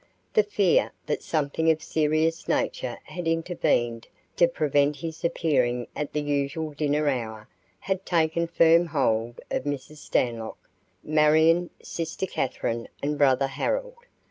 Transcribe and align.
The 0.33 0.41
fear 0.41 0.93
that 1.05 1.21
something 1.21 1.69
of 1.69 1.83
serious 1.83 2.47
nature 2.47 2.97
had 3.03 3.27
intervened 3.27 4.07
to 4.35 4.47
prevent 4.47 4.95
his 4.95 5.23
appearing 5.23 5.85
at 5.95 6.11
the 6.13 6.21
usual 6.23 6.71
dinner 6.71 7.07
hour 7.07 7.47
had 7.81 8.03
taken 8.03 8.47
firm 8.47 8.87
hold 8.87 9.41
of 9.51 9.63
Mrs. 9.65 9.97
Stanlock, 9.97 10.57
Marion, 11.03 11.69
sister 11.83 12.25
Kathryn, 12.25 12.87
and 13.03 13.15
brother 13.15 13.45
Harold. 13.45 13.93